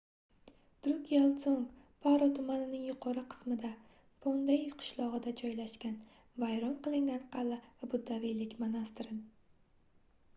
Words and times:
drukgyal 0.85 1.25
dzong— 1.41 1.65
paro 2.05 2.29
tumanining 2.37 2.87
yuqori 2.91 3.23
qismida 3.33 3.71
phondey 4.23 4.63
qishlog'ida 4.79 5.33
joylashgan 5.43 5.99
vayron 6.45 6.73
qilingan 6.89 7.21
qal'a 7.37 7.59
va 7.83 7.91
buddaviylik 7.93 8.57
monastiri 8.65 9.19